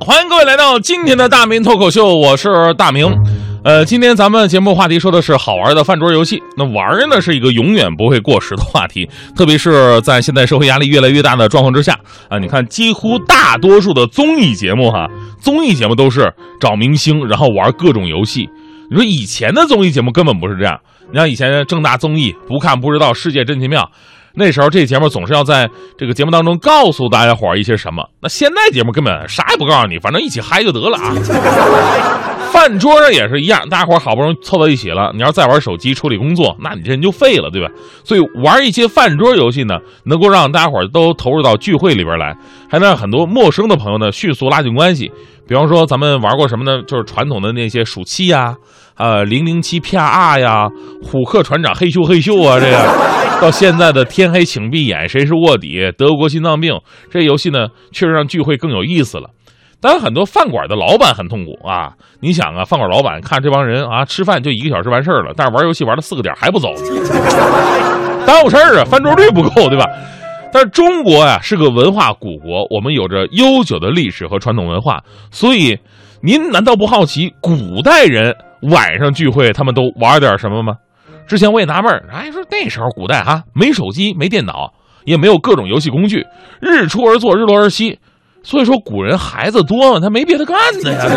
[0.00, 3.16] 欢迎各位来到今天的大明脱口秀，我是大明。
[3.62, 6.42] 呃，今天咱们节目话题说的是好玩的饭桌游戏。
[6.56, 11.96] 那玩呢是一个永远不会过时的话题，特别是在现在社会压力越来越大的状况之下
[12.28, 12.40] 啊。
[12.40, 15.06] 你看，几乎大多数的综艺节目哈，
[15.40, 18.48] 综艺节目都是找明星，然后玩各种游戏。
[18.90, 20.80] 你说以前的综艺节目根本不是这样。
[21.12, 23.88] 你像以前正大综艺，不看不知道，世界真奇妙。
[24.36, 28.04] 那时候这节目总是要在这个节目当中告诉大家伙一些什么。
[28.20, 32.30] 那现在节目根本啥也不告诉你，反正一起嗨就得了啊。
[32.54, 37.68] 饭桌上也是一样，大家伙好不容易凑到一起了，你要再玩手机处理工作，那你这人就废了，对吧？
[38.04, 42.32] 所以玩一些饭桌游戏呢，能够让大家伙都投入到聚会里边来，
[42.70, 45.10] 还能让很多陌生的朋友呢迅速拉近关系。
[45.48, 46.80] 比方说咱们玩过什么呢？
[46.86, 48.54] 就是传统的那些数七呀，
[48.96, 50.68] 呃零零七 P R R 呀，
[51.02, 52.78] 虎克船长嘿咻嘿咻啊，这个
[53.42, 55.92] 到现在的天黑请闭眼，谁是卧底？
[55.98, 56.72] 德国心脏病
[57.10, 59.30] 这游戏呢，确实让聚会更有意思了。
[59.84, 61.92] 当然，很多饭馆的老板很痛苦啊！
[62.18, 66.72] 你想啊，饭馆老板看这帮人啊，吃饭就一个小时完事儿了，但是玩游戏玩到四个点还不走，
[68.26, 69.84] 耽误事儿啊，翻桌率不够，对吧？
[70.50, 75.78] 但是中国呀是个文化古国，我们有着悠久的历史和传统文化，所以
[76.22, 80.76] 您难道不好奇古代人晚上聚会他们都玩点什么吗？
[81.26, 84.72] 之前我也纳闷儿，哎，说那时候古代哈没手机没电脑，
[85.04, 86.24] 也没有各种游戏工具，
[86.58, 87.98] 日出而作日落而息，
[88.44, 91.00] 所以说古人孩子多嘛，他没别的干的呀。
[91.02, 91.08] 这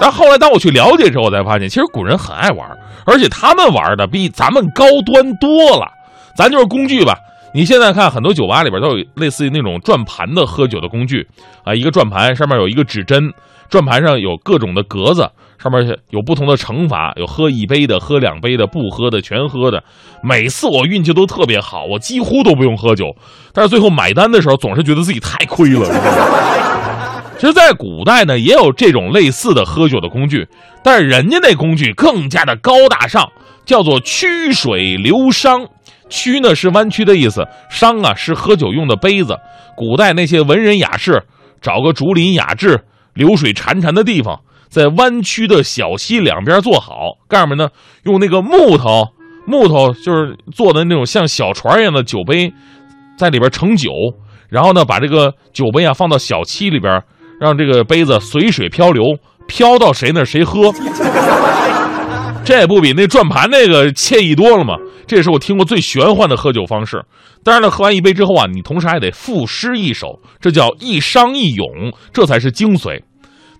[0.00, 2.68] 然后后来当我去了解之后，我才发现其实古人很爱玩，
[3.06, 5.86] 而且他们玩的比咱们高端多了。
[6.36, 7.14] 咱就是工具吧。
[7.54, 11.28] 你现在看很多酒吧里边都有类似于那种转盘的喝酒的工具
[11.64, 13.32] 啊，一个转盘上面有一个指针，
[13.72, 19.82] 转盘上有各种的格子，上面有不同的惩罚，有喝一杯的、喝两杯的、不喝的、全喝的。
[20.22, 23.06] 每次我运气都特别好，我几乎都不用喝酒，
[23.54, 25.88] 但是最后买单的时候总是觉得自己太亏了。
[27.40, 30.46] 其实，在古代呢，也有这种类似的喝酒的工具，
[30.84, 33.26] 但是人家那工具更加的高大上，
[33.64, 35.66] 叫做曲水流觞。
[36.10, 39.38] 曲呢是弯曲的意思，觞啊是喝酒用的杯子。
[39.74, 41.22] 古代那些文人雅士，
[41.62, 42.84] 找个竹林雅致、
[43.14, 47.70] 流水潺潺的地方，在弯曲的小溪两边坐好，干什么呢？
[48.04, 49.08] 用那个木头，
[49.46, 52.52] 木头就是做的那种像小船一样的酒杯，
[53.18, 53.90] 在里边盛酒，
[54.48, 57.02] 然后呢，把这个酒杯啊放到小溪里边，
[57.40, 60.72] 让这个杯子随水漂流，漂到谁那谁喝。
[62.44, 64.76] 这不比那转盘那个惬意多了吗？
[65.06, 67.04] 这也是我听过最玄幻的喝酒方式。
[67.44, 73.02] 当然了，喝完一杯之后啊，你同时还得赋诗一首，这叫一觞一咏，这才是精髓。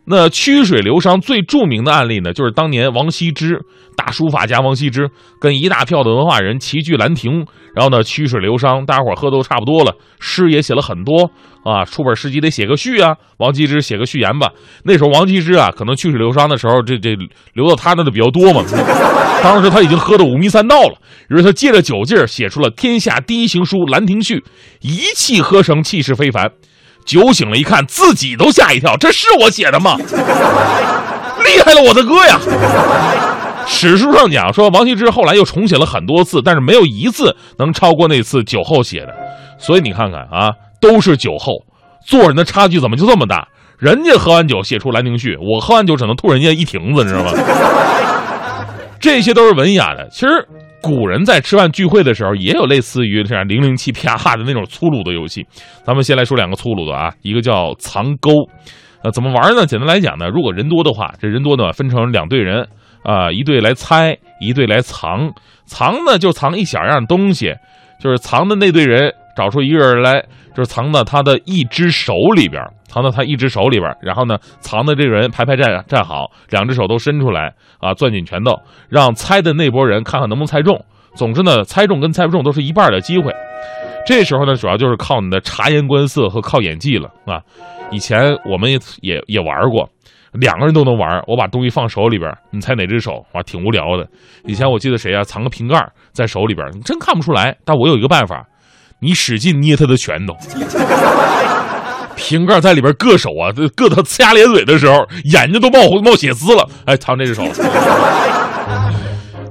[0.05, 3.61] 那曲水流觞最著名的案例呢，就是当年王羲之，
[3.97, 5.09] 大书法家王羲之
[5.41, 11.31] 跟一大票的文化人齐聚兰亭，然后呢曲水流觞，大家伙喝都差不多了，诗也写了很多
[11.65, 14.51] 啊，出本诗集得写个序啊，王羲之写个序言吧。
[14.85, 17.15] 那时候王羲之啊，可能曲水流觞的时候，这这
[17.55, 18.65] 流到他那的比较多嘛。
[19.41, 20.99] 当时他已经喝得五迷三道了，
[21.31, 24.39] 于是他借着酒劲儿写出了天下第一行书《兰亭序》，
[24.81, 26.51] 一气呵成，气势非凡。
[27.05, 29.97] 酒醒了，一看自己都吓一跳，这是我写的吗？
[31.45, 32.39] 厉害了，我的哥呀！
[33.67, 39.15] 史书上讲说，王羲之后来又重写了很多次，但是没有一次能超过那次酒后写的。
[39.59, 41.65] 所以你看看啊，都是酒后，
[42.07, 43.49] 做人的差距怎么就这么大？
[43.79, 47.33] 人家喝完酒写出《兰亭序》，我喝完酒只能吐人家一瓶子，你知道吗？
[49.01, 50.09] 这些都是文雅的。
[50.11, 50.49] 其实。
[50.83, 55.47] 古人在吃饭聚会的时候，也有类似于这样零零七啪哈的那种粗鲁的游戏。
[55.85, 58.33] 咱们先来说两个粗鲁的啊，一个叫藏钩，
[59.03, 59.65] 呃，怎么玩呢？
[59.65, 62.69] 简单来讲呢，如果人多的话，这人多呢分成两队人
[63.05, 65.33] 啊，一队来猜，一队来藏。
[65.65, 67.55] 藏呢就藏一小样东西，
[68.01, 72.63] 就是藏的那队人找出一个人来，就是藏到他的一只手里边。
[72.87, 78.53] 藏到他一只手里边，然后呢，藏的这个人排排站站好，两只手都伸出来啊，攥紧拳头，
[78.91, 80.79] 让猜的那波人看看能不能猜中。
[81.15, 83.33] 总之呢，猜中跟猜不中都是一半的机会。
[84.07, 87.41] 这时候呢，主要就是靠你的察言观色和靠演技了啊。
[87.91, 89.89] 以前我们也也也玩过，
[90.33, 91.23] 两个人都能玩。
[91.27, 93.25] 我把东西放手里边，你猜哪只手？
[93.33, 94.07] 哇，挺无聊的。
[94.45, 95.83] 以前我记得谁啊，藏个瓶盖
[96.13, 97.57] 在手里边，你真看不出来。
[97.65, 98.47] 但我有一个办法，
[99.03, 100.35] 你使劲捏他的拳头。
[102.15, 106.69] 瓶盖在里边硌手啊，这硌他呲牙咧嘴的时候，眼睛都冒冒血丝了。
[106.85, 107.43] 哎，藏这只手。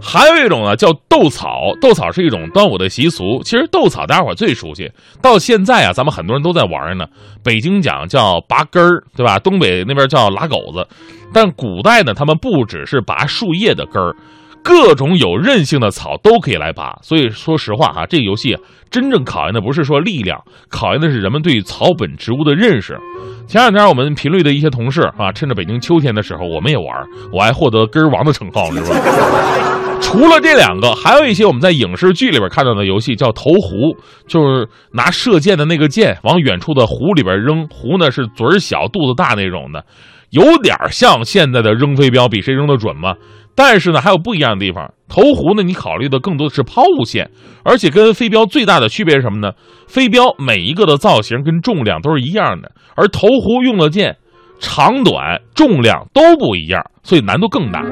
[0.03, 1.75] 还有一种呢，叫斗草。
[1.81, 3.42] 斗草是一种端午的习俗。
[3.44, 4.89] 其实斗草大家伙最熟悉，
[5.21, 7.06] 到现在啊，咱们很多人都在玩呢。
[7.44, 9.38] 北京讲叫拔根儿，对吧？
[9.38, 10.88] 东北那边叫拉狗子。
[11.33, 14.15] 但古代呢，他们不只是拔树叶的根儿，
[14.63, 16.98] 各种有韧性的草都可以来拔。
[17.01, 18.57] 所以说实话哈，这个游戏
[18.91, 22.99] 真正考验的不是说力量，考验的是人们对草本植物的认识。
[23.47, 26.88] 前两天我们频率的一些同事啊，趁着北京秋天的时候，我们也玩，
[27.31, 29.99] 我还获得根儿王的称号，是吧？
[30.01, 33.95] 除了这两个，还有一些我们在影视剧里边看到的游戏，叫投壶，
[34.27, 39.85] 就是拿射箭的那个箭往远处的湖里边扔，壶呢是嘴小肚子大那种的，
[40.31, 43.15] 有点像现在的扔飞镖，比谁扔的准嘛。
[43.55, 44.93] 但是呢，还有不一样的地方。
[45.12, 47.30] 投壶呢，你考虑的更多的是抛物线，
[47.66, 49.52] 而且跟飞镖最大的区别是什么呢？
[49.86, 54.16] 飞镖每一个的造型跟重量都是一样的，而投壶用的箭。
[54.63, 57.84] 长短、重量都不一样，所以难度更大。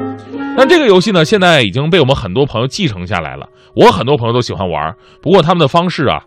[0.56, 3.48] 但这个游戏呢，现在已经被我们很多朋友继承下来了。
[3.76, 6.22] 我很多朋友都喜欢玩，不过他们的方式啊，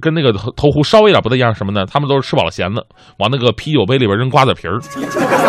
[0.00, 1.54] 跟那个投投壶稍微有点不太一样。
[1.54, 1.86] 什么呢？
[1.86, 2.84] 他们都是吃饱了闲的，
[3.20, 4.80] 往那个啤酒杯里边扔瓜子皮儿，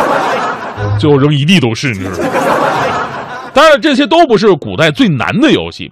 [1.02, 1.88] 最后扔一地都是。
[1.90, 2.61] 你知道吗？
[3.54, 5.92] 当然，这些都不是古代最难的游戏。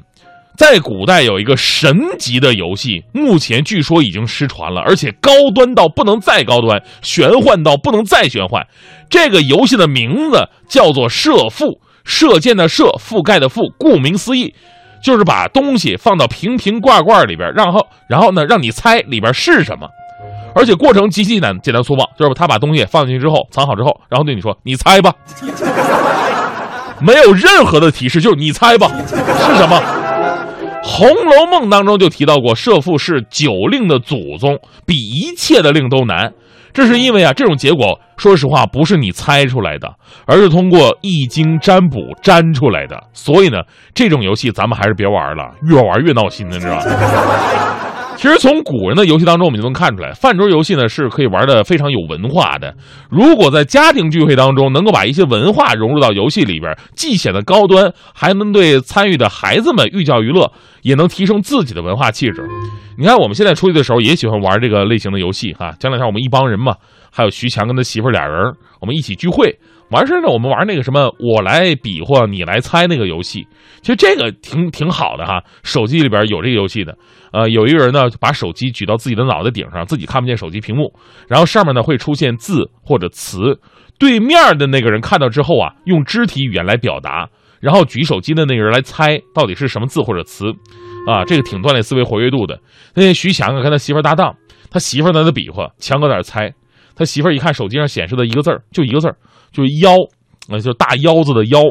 [0.58, 8.68] 在古代有一个神级的游戏，目前据说已经失传了，而且高端到不能再高端，玄幻到不能再玄幻。
[9.10, 13.72] 这个游戏的名字叫做射覆，射箭的射，覆盖的覆。
[13.78, 14.54] 顾名思义，
[15.02, 19.88] 就是把东西放到瓶瓶罐罐里边，然后然后呢，让你猜里边是什么。
[20.54, 25.14] 而且过程极其简单，简单粗暴，就是他把东西放进去之后，藏好之后，然后对你说：“你猜吧。”
[27.02, 29.16] 没有任何的提示，就是你猜吧，是
[29.56, 29.82] 什么？
[30.92, 36.32] 《红楼梦》当中就提到过，射覆是九令的祖宗，比一切的令都难。
[36.72, 39.92] 这是因为啊，这种结果，说实话不是你猜出来的，
[40.26, 43.02] 而是通过易经占卜占出来的。
[43.12, 43.58] 所以呢，
[43.94, 46.84] 这种游戏咱们还是别玩了，越玩越闹心的，你知道吧？
[48.20, 52.76] 其实从古人的游戏当中，我们就能看出来，饭桌游戏呢是可以玩的非常有文化的。
[53.10, 60.52] 如果在家庭聚会当中能够把一些文化融入到游戏里边，既显得高端，还能对参与的孩子们寓教于乐，
[60.82, 62.46] 也能提升自己的文化气质。
[62.98, 65.74] 你看，我们现在出去的时候也喜欢玩这个类型的游戏哈。
[65.80, 66.76] 前两天我们一帮人嘛，
[67.10, 69.58] 还有徐强跟他媳妇俩人，我们一起聚会。
[69.92, 73.48] 完事呢，我们玩那个什么，我来比划，你来猜那个游戏。
[73.82, 76.98] 其实这个挺挺好的哈，手机里边有这个游戏的。
[77.32, 80.94] 呃，有一个人呢，把手机举到自己的脑袋顶上，自己看不见手机屏幕，
[81.28, 83.60] 然后上面呢会出现字或者词，
[83.98, 90.46] 对面的那个人看到之后啊，用肢体语言来表达，然后举手机的那个人来猜到底是什么字或者词。
[91.08, 92.60] 啊，这个挺锻炼思维活跃度的。
[92.94, 94.36] 那徐强啊，跟他媳妇搭档，
[94.70, 96.54] 他媳妇在那比划，强哥在那猜。
[97.00, 99.16] 他媳妇一看手机上显示的一个字儿，就一个字儿。
[99.54, 99.96] 就是腰，
[100.50, 101.62] 那就大腰子的腰，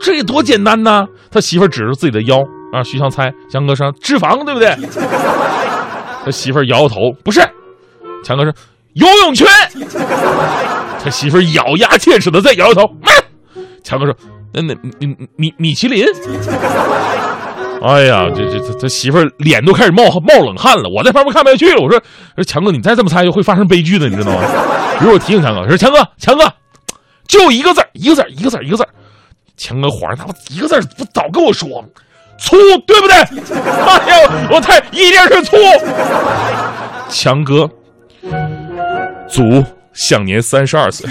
[0.00, 1.04] 这多简单呐！
[1.32, 2.38] 他媳妇指着自己的腰
[2.72, 4.68] 啊，徐强猜，强哥说脂肪，对不对？
[6.24, 6.94] 他媳妇摇摇头，
[7.24, 7.40] 不是。
[8.22, 8.52] 强哥说
[8.94, 9.48] 游泳圈。
[11.02, 12.82] 他媳妇咬牙切齿的再摇摇头。
[13.82, 14.14] 强哥说
[14.54, 16.06] 那那米米米其林。
[17.82, 20.88] 哎呀，这这这这媳妇脸都开始冒冒冷汗了。
[20.88, 22.00] 我在旁边看不下去了，我说
[22.36, 24.42] 说强哥，你再这么猜就会发生悲剧的，你知道吗？
[25.00, 26.52] 于是我提醒强哥，说强哥，强哥。
[27.26, 28.86] 就一个字一个字一个字一个字
[29.54, 31.84] 强哥火上他妈一个字不早跟我说，
[32.38, 33.14] 粗对不对？
[33.54, 35.56] 哎呀，我太一定是粗。
[37.10, 37.68] 强哥，
[39.28, 39.42] 祖
[39.92, 41.08] 享年三十二岁。